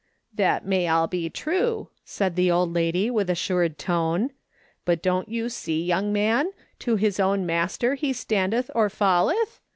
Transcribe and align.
"That 0.33 0.65
may 0.65 0.87
all 0.87 1.05
be 1.05 1.29
true," 1.29 1.89
snid 2.03 2.33
the 2.33 2.49
old 2.49 2.73
lady 2.73 3.11
with 3.11 3.29
assured 3.29 3.77
tone;" 3.77 4.31
but 4.83 5.03
don't 5.03 5.29
you 5.29 5.47
see, 5.47 5.83
young 5.83 6.15
»ian,' 6.17 6.53
To 6.79 6.95
his 6.95 7.19
own 7.19 7.45
master 7.45 7.95
lie 8.01 8.11
standeth 8.11 8.71
or 8.73 8.89
falleth' 8.89 9.61